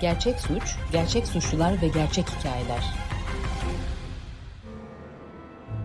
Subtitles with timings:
[0.00, 2.84] Gerçek suç, gerçek suçlular ve gerçek hikayeler.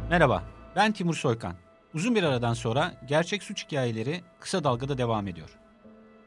[0.10, 0.44] Merhaba,
[0.76, 1.56] ben Timur Soykan.
[1.94, 5.50] Uzun bir aradan sonra gerçek suç hikayeleri kısa dalgada devam ediyor.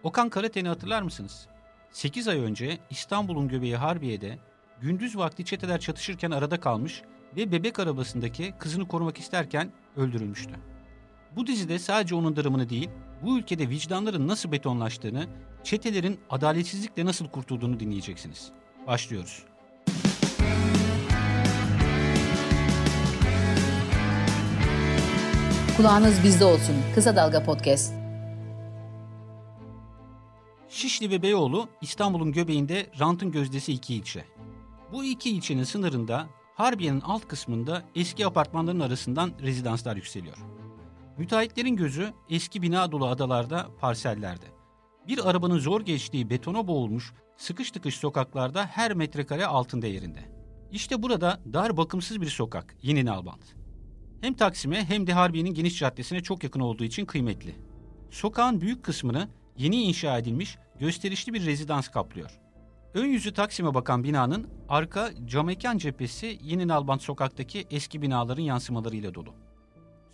[0.03, 1.47] Okan Karaten'i hatırlar mısınız?
[1.91, 4.39] 8 ay önce İstanbul'un göbeği Harbiye'de
[4.81, 7.03] gündüz vakti çeteler çatışırken arada kalmış
[7.37, 10.55] ve bebek arabasındaki kızını korumak isterken öldürülmüştü.
[11.37, 12.91] Bu dizide sadece onun dramını değil,
[13.23, 15.27] bu ülkede vicdanların nasıl betonlaştığını,
[15.65, 18.51] çetelerin adaletsizlikle nasıl kurtulduğunu dinleyeceksiniz.
[18.87, 19.43] Başlıyoruz.
[25.77, 26.75] Kulağınız bizde olsun.
[26.95, 27.95] Kısa Dalga Podcast.
[30.69, 34.25] Şişli ve Beyoğlu İstanbul'un göbeğinde rantın gözdesi iki ilçe.
[34.93, 40.37] Bu iki ilçenin sınırında Harbiye'nin alt kısmında eski apartmanların arasından rezidanslar yükseliyor.
[41.19, 44.47] Müteahhitlerin gözü eski bina dolu adalarda, parsellerde.
[45.09, 50.21] Bir arabanın zor geçtiği betona boğulmuş, sıkış tıkış sokaklarda her metrekare altın değerinde.
[50.73, 53.55] İşte burada dar bakımsız bir sokak, Yeni Nalbant.
[54.21, 57.57] Hem Taksim'e hem de Harbiye'nin geniş caddesine çok yakın olduğu için kıymetli.
[58.11, 59.29] Sokağın büyük kısmını
[59.59, 62.41] yeni inşa edilmiş gösterişli bir rezidans kaplıyor.
[62.95, 69.46] Ön yüzü Taksim'e bakan binanın arka camekan cephesi Yeni Nalbant sokaktaki eski binaların yansımalarıyla dolu.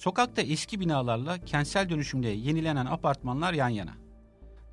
[0.02, 3.92] Sokakta eski binalarla kentsel dönüşümle yenilenen apartmanlar yan yana.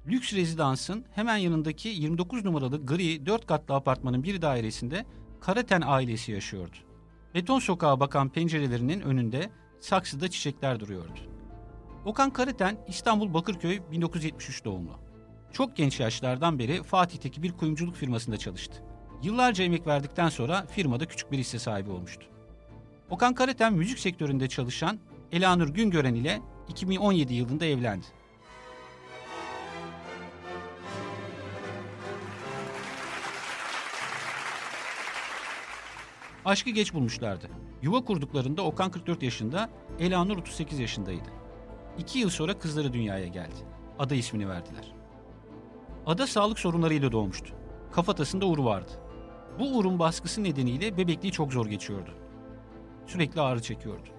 [0.07, 5.05] Lüks rezidansın hemen yanındaki 29 numaralı gri 4 katlı apartmanın bir dairesinde
[5.41, 6.75] Karaten ailesi yaşıyordu.
[7.35, 11.19] Beton sokağa bakan pencerelerinin önünde saksıda çiçekler duruyordu.
[12.05, 14.91] Okan Karaten İstanbul Bakırköy 1973 doğumlu.
[15.53, 18.83] Çok genç yaşlardan beri Fatih'teki bir kuyumculuk firmasında çalıştı.
[19.23, 22.25] Yıllarca emek verdikten sonra firmada küçük bir hisse sahibi olmuştu.
[23.09, 24.99] Okan Karaten müzik sektöründe çalışan
[25.31, 28.05] Elanur Güngören ile 2017 yılında evlendi.
[36.45, 37.47] Aşkı geç bulmuşlardı.
[37.81, 39.69] Yuva kurduklarında Okan 44 yaşında,
[39.99, 41.29] Elanur 38 yaşındaydı.
[41.97, 43.59] İki yıl sonra kızları dünyaya geldi.
[43.99, 44.93] Ada ismini verdiler.
[46.05, 47.53] Ada sağlık sorunlarıyla doğmuştu.
[47.91, 48.91] Kafatasında ur vardı.
[49.59, 52.11] Bu urun baskısı nedeniyle bebekliği çok zor geçiyordu.
[53.05, 54.18] Sürekli ağrı çekiyordu.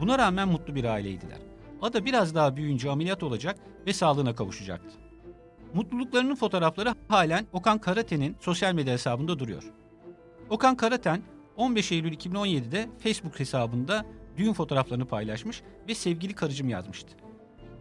[0.00, 1.38] Buna rağmen mutlu bir aileydiler.
[1.82, 3.56] Ada biraz daha büyüyünce ameliyat olacak
[3.86, 4.96] ve sağlığına kavuşacaktı.
[5.74, 9.62] Mutluluklarının fotoğrafları halen Okan Karaten'in sosyal medya hesabında duruyor.
[10.50, 11.22] Okan Karaten
[11.56, 14.06] 15 Eylül 2017'de Facebook hesabında
[14.36, 17.16] düğün fotoğraflarını paylaşmış ve sevgili karıcım yazmıştı.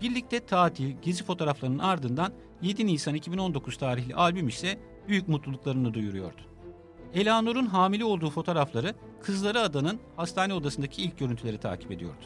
[0.02, 6.49] Birlikte tatil, gezi fotoğraflarının ardından 7 Nisan 2019 tarihli albüm ise büyük mutluluklarını duyuruyordu.
[7.14, 12.24] Elanur'un hamile olduğu fotoğrafları kızları adanın hastane odasındaki ilk görüntüleri takip ediyordu.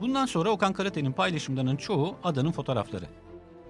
[0.00, 3.04] Bundan sonra Okan Karaten'in paylaşımlarının çoğu adanın fotoğrafları.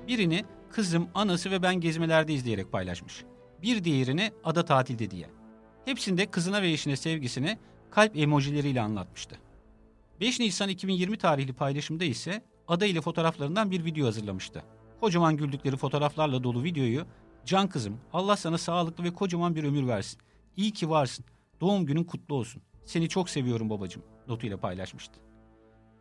[0.09, 3.25] Birini kızım, anası ve ben gezmelerde izleyerek paylaşmış.
[3.62, 5.31] Bir diğerini ada tatilde diye.
[5.84, 7.59] Hepsinde kızına ve eşine sevgisini
[7.91, 9.37] kalp emojileriyle anlatmıştı.
[10.21, 14.63] 5 Nisan 2020 tarihli paylaşımda ise ada ile fotoğraflarından bir video hazırlamıştı.
[15.01, 17.07] Kocaman güldükleri fotoğraflarla dolu videoyu
[17.45, 20.21] Can kızım Allah sana sağlıklı ve kocaman bir ömür versin.
[20.56, 21.25] İyi ki varsın.
[21.61, 22.62] Doğum günün kutlu olsun.
[22.84, 25.21] Seni çok seviyorum babacığım notuyla paylaşmıştı.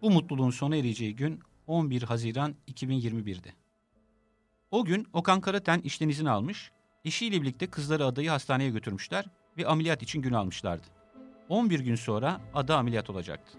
[0.02, 3.54] Bu mutluluğun sona ereceği gün 11 Haziran 2021'di.
[4.72, 6.72] O gün Okan Karaten işten izin almış,
[7.06, 9.26] eşiyle birlikte kızları adayı hastaneye götürmüşler
[9.58, 10.88] ve ameliyat için gün almışlardı.
[11.50, 13.58] 11 gün sonra ada ameliyat olacaktı.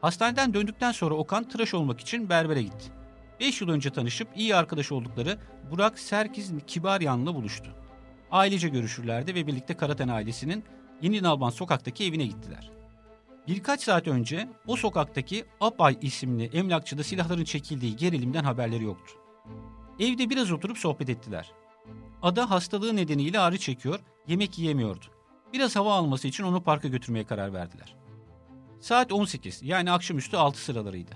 [0.00, 2.92] Hastaneden döndükten sonra Okan tıraş olmak için berbere gitti.
[3.40, 5.38] 5 yıl önce tanışıp iyi arkadaş oldukları
[5.70, 7.85] Burak Serkiz Kibaryan'la buluştu.
[8.30, 10.64] Ailece görüşürlerdi ve birlikte Karaten ailesinin
[11.02, 12.70] Yeni Nalban sokaktaki evine gittiler.
[13.48, 19.14] Birkaç saat önce o sokaktaki Apay isimli emlakçıda silahların çekildiği gerilimden haberleri yoktu.
[20.00, 21.52] Evde biraz oturup sohbet ettiler.
[22.22, 25.04] Ada hastalığı nedeniyle ağrı çekiyor, yemek yiyemiyordu.
[25.52, 27.96] Biraz hava alması için onu parka götürmeye karar verdiler.
[28.80, 31.12] Saat 18 yani akşamüstü 6 sıralarıydı.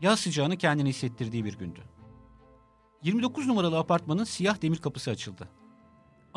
[0.00, 1.80] Yaz sıcağını kendini hissettirdiği bir gündü.
[3.02, 5.48] 29 numaralı apartmanın siyah demir kapısı açıldı.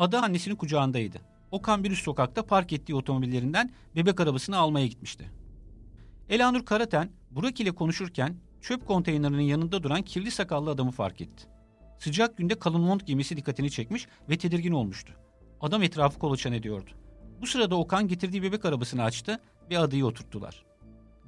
[0.02, 1.18] Ada annesinin kucağındaydı.
[1.50, 5.30] Okan bir üst sokakta park ettiği otomobillerinden bebek arabasını almaya gitmişti.
[6.28, 11.44] Elanur Karaten, Burak ile konuşurken çöp konteynerinin yanında duran kirli sakallı adamı fark etti.
[11.98, 15.12] Sıcak günde kalın mont giymesi dikkatini çekmiş ve tedirgin olmuştu.
[15.60, 16.90] Adam etrafı kolaçan ediyordu.
[17.40, 19.40] Bu sırada Okan getirdiği bebek arabasını açtı
[19.70, 20.64] ve adayı oturttular.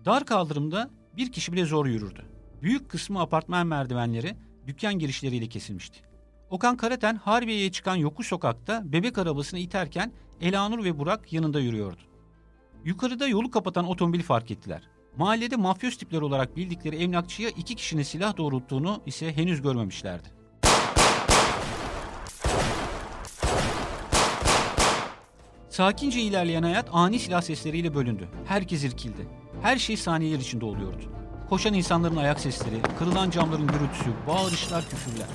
[0.05, 2.25] Dar kaldırımda bir kişi bile zor yürürdü.
[2.62, 4.37] Büyük kısmı apartman merdivenleri
[4.67, 6.13] dükkan girişleriyle kesilmişti.
[6.54, 12.00] Okan Karaten Harbiye'ye çıkan yokuş sokakta bebek arabasını iterken Elanur ve Burak yanında yürüyordu.
[12.84, 14.82] Yukarıda yolu kapatan otomobil fark ettiler.
[15.16, 20.28] Mahallede mafyöz tipler olarak bildikleri emlakçıya iki kişinin silah doğrulttuğunu ise henüz görmemişlerdi.
[25.68, 28.28] Sakince ilerleyen hayat ani silah sesleriyle bölündü.
[28.46, 29.28] Herkes irkildi.
[29.62, 31.04] Her şey saniyeler içinde oluyordu.
[31.48, 35.28] Koşan insanların ayak sesleri, kırılan camların gürültüsü, bağırışlar, küfürler.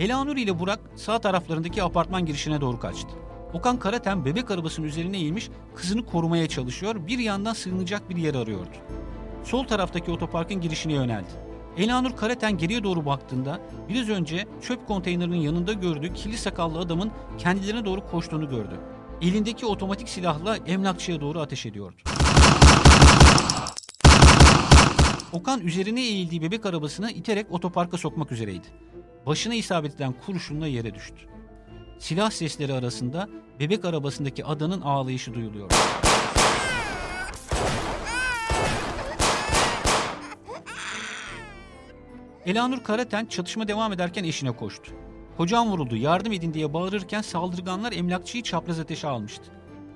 [0.00, 3.08] Elanur ile Burak sağ taraflarındaki apartman girişine doğru kaçtı.
[3.52, 8.70] Okan Karaten bebek arabasının üzerine eğilmiş kızını korumaya çalışıyor, bir yandan sığınacak bir yer arıyordu.
[9.44, 11.28] Sol taraftaki otoparkın girişine yöneldi.
[11.76, 17.84] Elanur Karaten geriye doğru baktığında biraz önce çöp konteynerinin yanında gördüğü kirli sakallı adamın kendilerine
[17.84, 18.80] doğru koştuğunu gördü.
[19.22, 21.96] Elindeki otomatik silahla emlakçıya doğru ateş ediyordu.
[25.32, 28.66] Okan üzerine eğildiği bebek arabasını iterek otoparka sokmak üzereydi.
[29.26, 31.26] Başına isabet eden kurşunla yere düştü.
[31.98, 33.28] Silah sesleri arasında
[33.60, 35.70] bebek arabasındaki adanın ağlayışı duyuluyor.
[42.46, 44.92] Elanur Karaten çatışma devam ederken eşine koştu.
[45.36, 49.44] Kocam vuruldu yardım edin diye bağırırken saldırganlar emlakçıyı çapraz ateşe almıştı.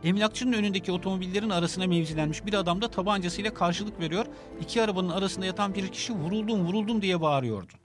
[0.04, 4.26] Emlakçının önündeki otomobillerin arasına mevzilenmiş bir adam da tabancasıyla karşılık veriyor.
[4.60, 7.83] İki arabanın arasında yatan bir kişi vuruldum vuruldum diye bağırıyordu.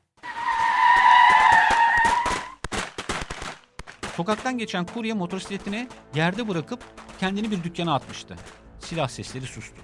[4.20, 6.84] Sokaktan geçen kurye motosikletini yerde bırakıp
[7.20, 8.36] kendini bir dükkana atmıştı.
[8.80, 9.82] Silah sesleri sustu.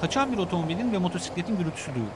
[0.00, 2.10] Kaçan bir otomobilin ve motosikletin gürültüsü duyuldu.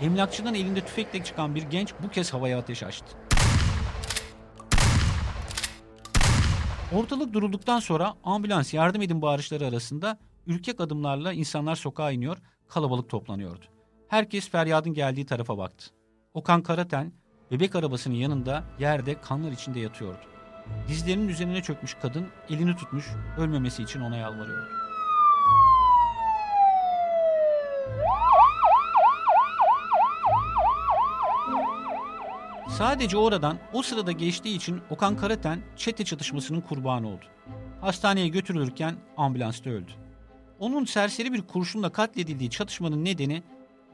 [0.00, 3.16] Emlakçıdan elinde tüfekle çıkan bir genç bu kez havaya ateş açtı.
[6.92, 12.36] Ortalık durulduktan sonra ambulans yardım edin bağırışları arasında ürkek adımlarla insanlar sokağa iniyor,
[12.68, 13.73] kalabalık toplanıyordu.
[14.14, 15.86] Herkes feryadın geldiği tarafa baktı.
[16.34, 17.12] Okan Karaten
[17.50, 20.20] bebek arabasının yanında yerde kanlar içinde yatıyordu.
[20.88, 23.06] Dizlerinin üzerine çökmüş kadın elini tutmuş
[23.38, 24.68] ölmemesi için ona yalvarıyordu.
[32.68, 37.24] Sadece oradan o sırada geçtiği için Okan Karaten çete çatışmasının kurbanı oldu.
[37.80, 39.92] Hastaneye götürülürken ambulansta öldü.
[40.58, 43.42] Onun serseri bir kurşunla katledildiği çatışmanın nedeni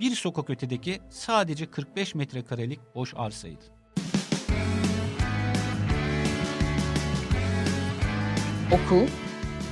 [0.00, 3.64] bir sokak ötedeki sadece 45 metrekarelik boş arsaydı.
[8.72, 9.06] Oku,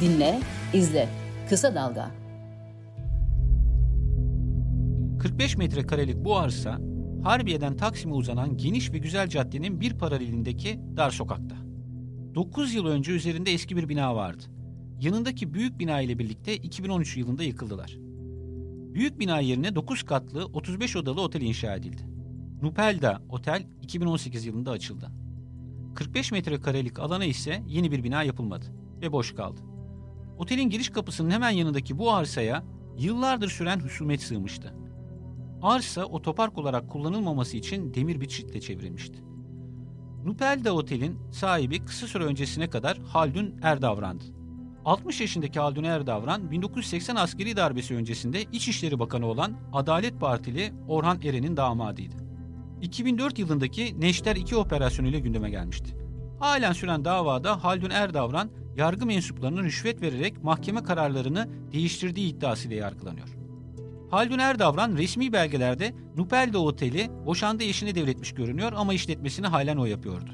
[0.00, 0.40] dinle,
[0.74, 1.08] izle.
[1.48, 2.10] Kısa Dalga.
[5.18, 6.78] 45 metrekarelik bu arsa
[7.22, 11.56] Harbiye'den Taksim'e uzanan geniş ve güzel caddenin bir paralelindeki dar sokakta.
[12.34, 14.44] 9 yıl önce üzerinde eski bir bina vardı.
[15.00, 18.07] Yanındaki büyük bina ile birlikte 2013 yılında yıkıldılar.
[18.98, 22.02] Büyük bina yerine 9 katlı 35 odalı otel inşa edildi.
[22.62, 25.10] Nupelda Otel 2018 yılında açıldı.
[25.94, 28.66] 45 metrekarelik alana ise yeni bir bina yapılmadı
[29.02, 29.60] ve boş kaldı.
[30.38, 32.64] Otelin giriş kapısının hemen yanındaki bu arsaya
[32.98, 34.74] yıllardır süren husumet sığmıştı.
[35.62, 39.18] Arsa otopark olarak kullanılmaması için demir bir çitle çevrilmişti.
[40.24, 44.37] Nupelda Otel'in sahibi kısa süre öncesine kadar Haldun Erdavran'dı.
[44.88, 51.56] 60 yaşındaki Haldun Erdavran 1980 askeri darbesi öncesinde İçişleri Bakanı olan Adalet Partili Orhan Eren'in
[51.56, 52.14] damadıydı.
[52.82, 55.96] 2004 yılındaki Neşter 2 operasyonuyla gündeme gelmişti.
[56.40, 63.28] Halen süren davada Haldun Erdavran yargı mensuplarının rüşvet vererek mahkeme kararlarını değiştirdiği iddiasıyla yargılanıyor.
[64.10, 70.30] Haldun Erdavran resmi belgelerde Nupelda Oteli boşandığı eşine devretmiş görünüyor ama işletmesini halen o yapıyordu.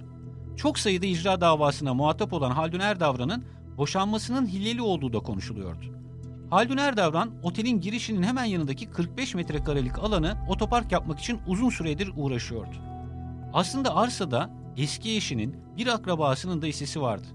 [0.56, 3.44] Çok sayıda icra davasına muhatap olan Haldun Erdavran'ın
[3.78, 5.84] boşanmasının hileli olduğu da konuşuluyordu.
[6.50, 12.76] Haldun Erdavran otelin girişinin hemen yanındaki 45 metrekarelik alanı otopark yapmak için uzun süredir uğraşıyordu.
[13.52, 17.26] Aslında arsada eski eşinin bir akrabasının da hissesi vardı.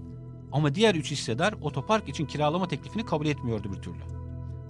[0.52, 4.02] Ama diğer üç hissedar otopark için kiralama teklifini kabul etmiyordu bir türlü.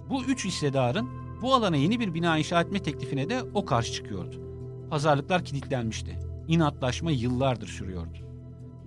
[0.09, 1.09] Bu üç hissedarın
[1.41, 4.35] bu alana yeni bir bina inşa etme teklifine de o karşı çıkıyordu.
[4.89, 6.19] Pazarlıklar kilitlenmişti.
[6.47, 8.30] İnatlaşma yıllardır sürüyordu.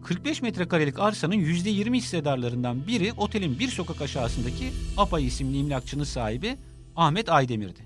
[0.04, 6.56] 45 metrekarelik arsanın %20 hissedarlarından biri otelin bir sokak aşağısındaki Apay isimli emlakçının sahibi
[6.96, 7.80] Ahmet Aydemir'di.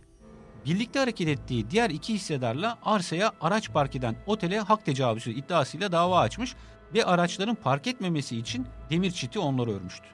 [0.66, 6.20] Birlikte hareket ettiği diğer iki hissedarla arsaya araç park eden otele hak tecavüzü iddiasıyla dava
[6.20, 6.54] açmış
[6.94, 10.06] ve araçların park etmemesi için demir çiti onları örmüştü.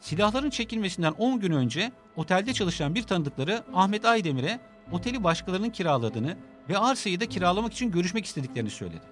[0.00, 4.60] Silahların çekilmesinden 10 gün önce otelde çalışan bir tanıdıkları Ahmet Aydemir'e
[4.92, 6.36] oteli başkalarının kiraladığını
[6.68, 9.04] ve arsayı da kiralamak için görüşmek istediklerini söyledi.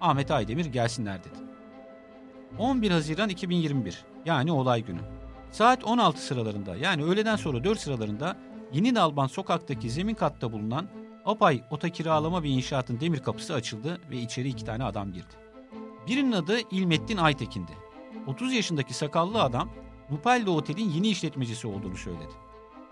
[0.00, 1.53] Ahmet Aydemir gelsinler dedi.
[2.58, 5.00] 11 Haziran 2021 yani olay günü.
[5.50, 8.36] Saat 16 sıralarında yani öğleden sonra 4 sıralarında
[8.72, 10.88] Yeni Nalban sokaktaki zemin katta bulunan
[11.24, 15.34] Apay Ota Kiralama ve İnşaat'ın demir kapısı açıldı ve içeri iki tane adam girdi.
[16.06, 17.72] Birinin adı İlmettin Aytekin'di.
[18.26, 19.68] 30 yaşındaki sakallı adam
[20.10, 22.32] Nupallo Otel'in yeni işletmecisi olduğunu söyledi.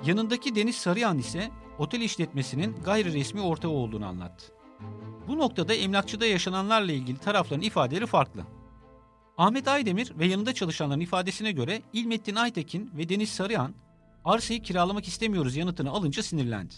[0.05, 4.45] Yanındaki Deniz Sarıyan ise otel işletmesinin gayri resmi ortağı olduğunu anlattı.
[5.29, 8.43] Bu noktada emlakçıda yaşananlarla ilgili tarafların ifadeleri farklı.
[9.39, 13.75] Ahmet Aydemir ve yanında çalışanların ifadesine göre İlmettin Aytekin ve Deniz Sarıyan
[14.25, 16.75] arsayı kiralamak istemiyoruz yanıtını alınca sinirlendi.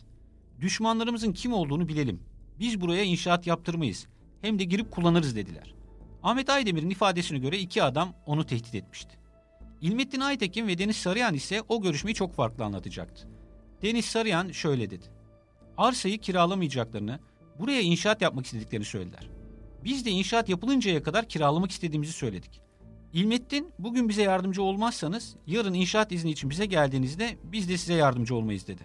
[0.60, 2.22] Düşmanlarımızın kim olduğunu bilelim.
[2.60, 4.06] Biz buraya inşaat yaptırmayız.
[4.42, 5.74] Hem de girip kullanırız dediler.
[6.22, 9.18] Ahmet Aydemir'in ifadesine göre iki adam onu tehdit etmişti.
[9.80, 13.28] İlmettin Aytekin ve Deniz Sarıyan ise o görüşmeyi çok farklı anlatacaktı.
[13.82, 15.06] Deniz Sarıyan şöyle dedi.
[15.76, 17.18] Arsayı kiralamayacaklarını,
[17.58, 19.33] buraya inşaat yapmak istediklerini söylediler.
[19.84, 22.60] Biz de inşaat yapılıncaya kadar kiralamak istediğimizi söyledik.
[23.12, 28.34] İlmettin, bugün bize yardımcı olmazsanız yarın inşaat izni için bize geldiğinizde biz de size yardımcı
[28.34, 28.82] olmayız dedi.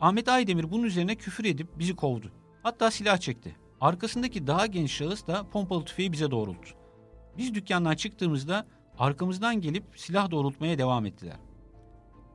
[0.00, 2.32] Ahmet Aydemir bunun üzerine küfür edip bizi kovdu.
[2.62, 3.56] Hatta silah çekti.
[3.80, 6.70] Arkasındaki daha genç şahıs da pompalı tüfeği bize doğrulttu.
[7.38, 8.66] Biz dükkandan çıktığımızda
[8.98, 11.36] arkamızdan gelip silah doğrultmaya devam ettiler.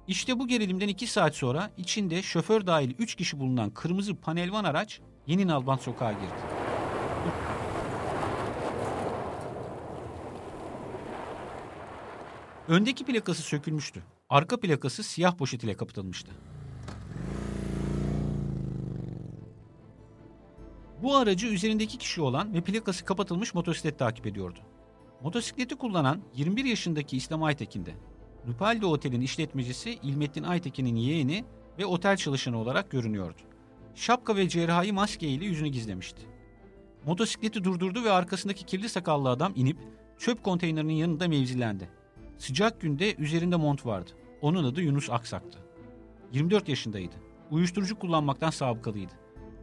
[0.08, 5.02] İşte bu gerilimden iki saat sonra içinde şoför dahil üç kişi bulunan kırmızı panelvan araç
[5.28, 6.51] Yeni Nalbant sokağa girdi.
[12.72, 14.04] Öndeki plakası sökülmüştü.
[14.30, 16.32] Arka plakası siyah poşet ile kapatılmıştı.
[21.02, 24.60] Bu aracı üzerindeki kişi olan ve plakası kapatılmış motosiklet takip ediyordu.
[25.24, 27.94] Motosikleti kullanan 21 yaşındaki İslam Aytekin'de.
[28.48, 31.46] Nupaldo Otel'in işletmecisi İlmettin Aytekin'in yeğeni
[31.80, 33.42] ve otel çalışanı olarak görünüyordu.
[33.96, 36.22] Şapka ve cerrahi maske ile yüzünü gizlemişti.
[37.06, 39.78] Motosikleti durdurdu ve arkasındaki kirli sakallı adam inip
[40.18, 42.01] çöp konteynerinin yanında mevzilendi.
[42.42, 44.12] Sıcak günde üzerinde mont vardı.
[44.42, 45.60] Onun adı Yunus Aksak'tı.
[46.34, 47.16] 24 yaşındaydı.
[47.52, 49.12] Uyuşturucu kullanmaktan sabıkalıydı.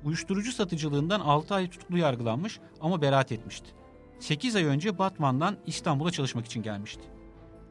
[0.05, 3.71] Uyuşturucu satıcılığından 6 ay tutuklu yargılanmış ama beraat etmişti.
[4.19, 7.03] 8 ay önce Batman'dan İstanbul'a çalışmak için gelmişti.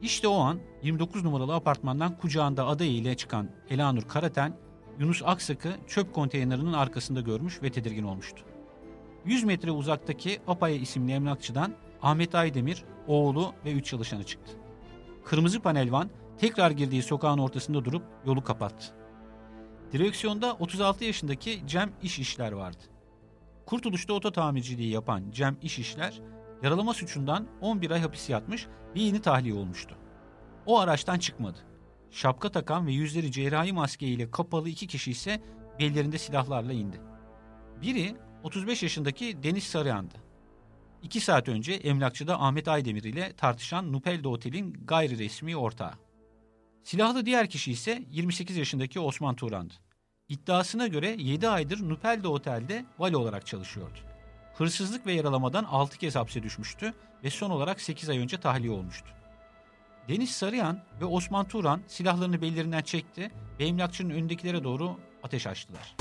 [0.02, 4.58] İşte o an 29 numaralı apartmandan kucağında adayı ile çıkan Elanur Karaten,
[5.00, 8.44] Yunus Aksak'ı çöp konteynerinin arkasında görmüş ve tedirgin olmuştu.
[9.26, 14.67] 100 metre uzaktaki Apaya isimli emlakçıdan Ahmet Aydemir, oğlu ve 3 çalışanı çıktı.
[15.28, 18.86] Kırmızı panelvan tekrar girdiği sokağın ortasında durup yolu kapattı.
[19.92, 22.84] Direksiyonda 36 yaşındaki Cem İş İşler vardı.
[23.66, 26.22] Kurtuluş'ta oto tamirciliği yapan Cem İş İşler,
[26.64, 29.96] yaralama suçundan 11 ay hapis yatmış ve yeni tahliye olmuştu.
[30.66, 31.60] O araçtan çıkmadı.
[32.12, 35.42] Şapka takan ve yüzleri cerrahi maske ile kapalı iki kişi ise
[35.80, 37.02] bellerinde silahlarla indi.
[37.82, 40.27] Biri 35 yaşındaki Deniz Sarıyan'dı.
[41.08, 45.94] İki saat önce emlakçıda Ahmet Aydemir ile tartışan Nupeldo Otel'in gayri resmi ortağı.
[46.84, 49.74] Silahlı diğer kişi ise 28 yaşındaki Osman Turan'dı.
[50.30, 54.00] İddiasına göre 7 aydır Nupeldo Otel'de vali olarak çalışıyordu.
[54.58, 59.08] Hırsızlık ve yaralamadan 6 kez hapse düşmüştü ve son olarak 8 ay önce tahliye olmuştu.
[60.10, 65.96] Deniz Sarıyan ve Osman Turan silahlarını bellerinden çekti ve emlakçının önündekilere doğru ateş açtılar.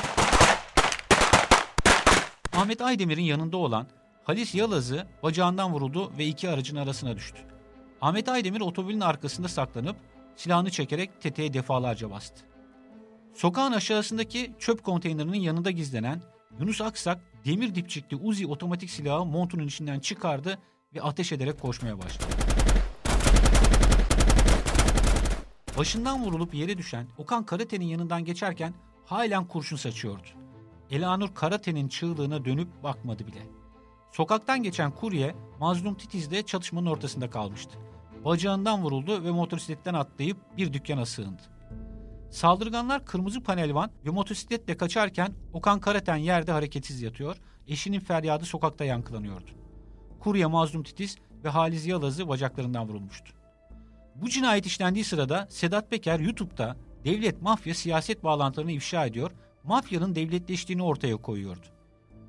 [2.52, 3.86] Ahmet Aydemir'in yanında olan
[4.26, 7.38] Halis Yalaz'ı bacağından vuruldu ve iki aracın arasına düştü.
[8.00, 9.96] Ahmet Aydemir otomobilin arkasında saklanıp
[10.36, 12.44] silahını çekerek tetiğe defalarca bastı.
[13.34, 16.22] Sokağın aşağısındaki çöp konteynerinin yanında gizlenen
[16.60, 20.58] Yunus Aksak demir dipçikli Uzi otomatik silahı montunun içinden çıkardı
[20.94, 22.26] ve ateş ederek koşmaya başladı.
[25.78, 30.28] Başından vurulup yere düşen Okan Karate'nin yanından geçerken halen kurşun saçıyordu.
[30.90, 33.55] Elanur Karate'nin çığlığına dönüp bakmadı bile.
[34.16, 37.78] Sokaktan geçen kurye Mazlum Titiz'de çatışmanın ortasında kalmıştı.
[38.24, 41.42] Bacağından vuruldu ve motosikletten atlayıp bir dükkana sığındı.
[42.30, 47.36] Saldırganlar kırmızı panelvan ve motosikletle kaçarken Okan Karaten yerde hareketsiz yatıyor,
[47.68, 49.50] eşinin feryadı sokakta yankılanıyordu.
[50.20, 53.32] Kurye Mazlum Titiz ve Haliz Yalaz'ı bacaklarından vurulmuştu.
[54.14, 59.30] Bu cinayet işlendiği sırada Sedat Peker YouTube'da devlet mafya siyaset bağlantılarını ifşa ediyor,
[59.64, 61.75] mafyanın devletleştiğini ortaya koyuyordu.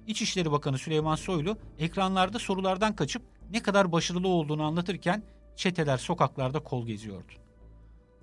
[0.08, 3.22] İçişleri Bakanı Süleyman Soylu ekranlarda sorulardan kaçıp
[3.52, 5.24] ne kadar başarılı olduğunu anlatırken
[5.56, 7.32] çeteler sokaklarda kol geziyordu.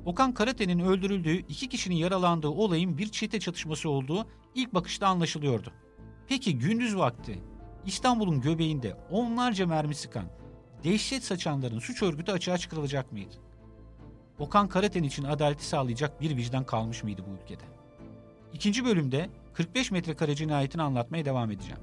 [0.04, 5.72] Okan Karate'nin öldürüldüğü, iki kişinin yaralandığı olayın bir çete çatışması olduğu ilk bakışta anlaşılıyordu.
[6.28, 7.38] Peki gündüz vakti
[7.86, 10.26] İstanbul'un göbeğinde onlarca mermi sıkan,
[10.84, 13.34] dehşet saçanların suç örgütü açığa çıkarılacak mıydı?
[14.38, 17.64] Okan Karaten için adaleti sağlayacak bir vicdan kalmış mıydı bu ülkede?
[18.52, 21.80] İkinci bölümde 45 metrekare cinayetini anlatmaya devam edeceğim.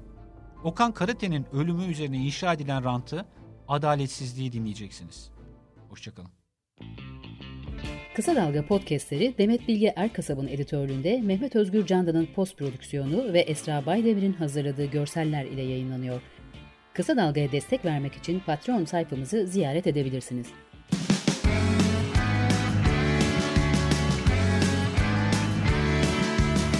[0.64, 3.24] Okan Karate'nin ölümü üzerine inşa edilen rantı,
[3.68, 5.30] adaletsizliği dinleyeceksiniz.
[5.88, 6.30] Hoşçakalın.
[8.14, 14.32] Kısa Dalga podcastleri Demet Bilge Erkasab'ın editörlüğünde Mehmet Özgür Candan'ın post prodüksiyonu ve Esra Baydemir'in
[14.32, 16.22] hazırladığı görseller ile yayınlanıyor.
[16.94, 20.46] Kısa Dalga'ya destek vermek için Patreon sayfamızı ziyaret edebilirsiniz.